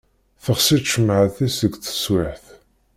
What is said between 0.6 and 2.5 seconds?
tcemmaεt-is deg teswiεt.